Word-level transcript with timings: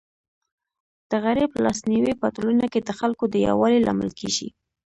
د 1.09 1.11
غریب 1.25 1.51
لاس 1.63 1.79
نیوی 1.89 2.13
په 2.21 2.27
ټولنه 2.35 2.65
کي 2.73 2.79
د 2.83 2.89
خلکو 2.99 3.23
د 3.29 3.35
یووالي 3.47 3.79
لامل 3.85 4.09
کيږي. 4.19 4.49